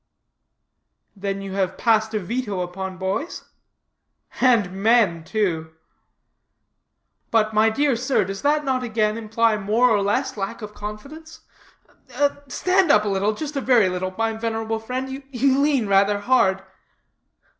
[1.15, 3.47] "Then you have passed a veto upon boys?"
[4.39, 5.75] "And men, too."
[7.29, 11.41] "But, my dear sir, does not that again imply more or less lack of confidence?
[12.47, 16.63] (Stand up a little, just a very little, my venerable friend; you lean rather hard.)